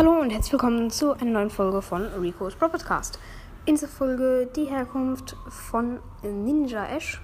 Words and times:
Hallo 0.00 0.18
und 0.18 0.30
herzlich 0.30 0.52
willkommen 0.52 0.88
zu 0.90 1.12
einer 1.12 1.30
neuen 1.30 1.50
Folge 1.50 1.82
von 1.82 2.06
Rico's 2.18 2.54
Pro 2.54 2.70
Podcast. 2.70 3.18
In 3.66 3.74
dieser 3.74 3.86
Folge 3.86 4.48
die 4.56 4.64
Herkunft 4.64 5.36
von 5.50 5.98
Ninja 6.22 6.86
Ash. 6.86 7.20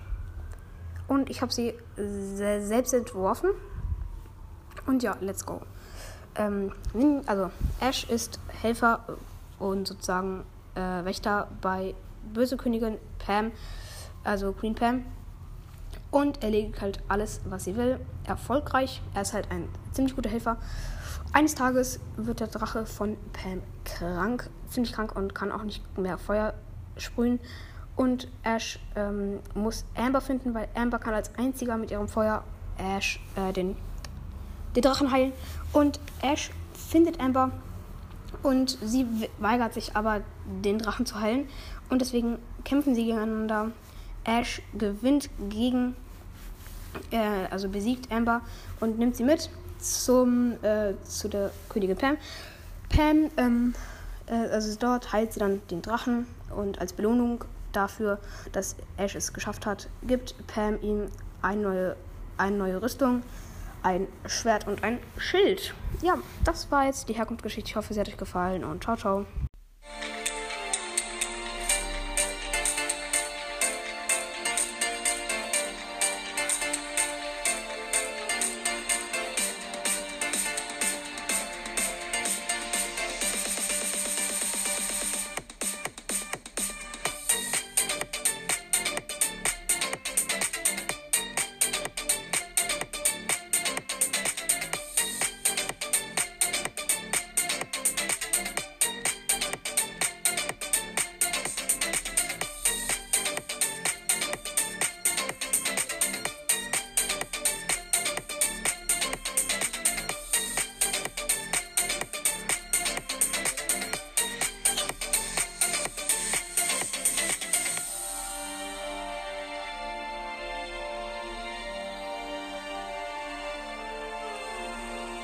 Und 1.09 1.31
ich 1.31 1.41
habe 1.41 1.51
sie 1.51 1.73
se- 1.97 2.61
selbst 2.61 2.93
entworfen. 2.93 3.49
Und 4.85 5.03
ja, 5.03 5.17
let's 5.23 5.47
go. 5.47 5.63
Ähm, 6.35 6.71
also, 7.25 7.51
Ash 7.81 8.05
ist 8.11 8.41
Helfer 8.49 9.07
und 9.59 9.89
sozusagen 9.89 10.45
äh, 10.75 11.03
Wächter 11.07 11.49
bei 11.63 11.95
Böse 12.35 12.59
Königin 12.59 12.99
Pam, 13.19 13.53
also 14.23 14.53
Queen 14.53 14.75
Pam. 14.75 15.07
Und 16.11 16.43
erledigt 16.43 16.83
halt 16.83 17.01
alles, 17.09 17.41
was 17.47 17.65
sie 17.65 17.75
will. 17.75 18.01
Erfolgreich. 18.25 19.01
Er 19.15 19.23
ist 19.23 19.33
halt 19.33 19.51
ein 19.51 19.67
ziemlich 19.93 20.15
guter 20.15 20.29
Helfer. 20.29 20.59
Eines 21.37 21.55
Tages 21.55 22.01
wird 22.17 22.41
der 22.41 22.47
Drache 22.47 22.87
von 22.87 23.15
Pam 23.35 23.61
krank, 23.85 24.49
ziemlich 24.71 24.95
krank 24.95 25.15
und 25.15 25.35
kann 25.35 25.53
auch 25.53 25.65
nicht 25.65 25.83
mehr 25.99 26.17
Feuer 26.17 26.55
sprühen. 26.97 27.41
Und 27.95 28.29
Ash 28.43 28.79
ähm, 28.95 29.41
muss 29.53 29.85
Amber 29.95 30.23
finden, 30.23 30.55
weil 30.55 30.67
Amber 30.75 30.99
kann 30.99 31.13
als 31.13 31.35
einziger 31.35 31.77
mit 31.77 31.91
ihrem 31.91 32.09
Feuer 32.09 32.43
Ash 32.79 33.21
äh, 33.35 33.53
den, 33.53 33.77
den 34.77 34.83
Drachen 34.83 35.11
heilen. 35.11 35.35
Und 35.75 36.01
Ash 36.23 36.51
findet 36.73 37.21
Amber 37.21 37.51
und 38.43 38.79
sie 38.83 39.05
we- 39.05 39.29
weigert 39.39 39.75
sich 39.75 39.95
aber, 39.95 40.23
den 40.65 40.79
Drachen 40.79 41.05
zu 41.05 41.21
heilen. 41.21 41.51
Und 41.91 42.01
deswegen 42.01 42.39
kämpfen 42.65 42.95
sie 42.95 43.05
gegeneinander. 43.05 43.73
Ash 44.25 44.63
gewinnt 44.73 45.29
gegen, 45.51 45.97
äh, 47.11 47.45
also 47.51 47.69
besiegt 47.69 48.11
Amber 48.11 48.41
und 48.81 48.99
nimmt 48.99 49.17
sie 49.17 49.25
mit 49.25 49.51
zum, 49.79 50.63
äh, 50.63 50.95
zu 51.05 51.29
der 51.29 51.51
Königin 51.69 51.97
Pam. 51.97 52.17
Pam, 52.89 53.31
ähm, 53.37 53.75
äh, 54.27 54.35
also 54.35 54.77
dort 54.79 55.13
heilt 55.13 55.33
sie 55.33 55.41
dann 55.41 55.61
den 55.71 55.83
Drachen 55.83 56.27
und 56.55 56.81
als 56.81 56.93
Belohnung 56.93 57.45
dafür, 57.73 58.19
dass 58.53 58.77
Ash 58.97 59.15
es 59.15 59.33
geschafft 59.33 59.67
hat, 59.67 59.89
gibt 60.03 60.35
Pam 60.47 60.81
ihm 60.83 61.07
eine 61.43 61.63
neue, 61.63 61.97
eine 62.39 62.57
neue 62.57 62.83
Rüstung, 62.83 63.23
ein 63.83 64.09
Schwert 64.27 64.67
und 64.67 64.83
ein 64.83 64.99
Schild. 65.19 65.75
Ja, 66.03 66.15
das 66.45 66.71
war 66.71 66.87
jetzt 66.87 67.09
die 67.09 67.13
Herkunftsgeschichte. 67.13 67.71
Ich 67.71 67.77
hoffe, 67.77 67.95
sie 67.95 68.01
hat 68.01 68.09
euch 68.09 68.17
gefallen 68.17 68.65
und 68.65 68.83
ciao, 68.83 68.97
ciao. 68.97 69.27